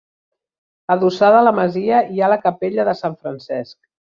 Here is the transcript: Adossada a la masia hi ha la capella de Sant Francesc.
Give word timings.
Adossada 0.95 1.37
a 1.41 1.45
la 1.47 1.53
masia 1.59 2.01
hi 2.15 2.25
ha 2.25 2.33
la 2.35 2.41
capella 2.47 2.89
de 2.91 2.99
Sant 3.03 3.19
Francesc. 3.25 3.79